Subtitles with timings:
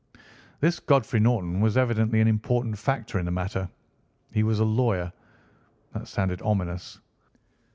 [0.61, 3.69] "This Godfrey Norton was evidently an important factor in the matter.
[4.33, 5.13] He was a lawyer.
[5.93, 6.99] That sounded ominous.